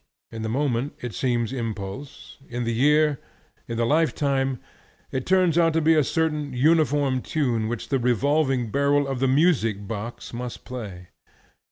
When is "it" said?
0.99-1.13, 5.11-5.27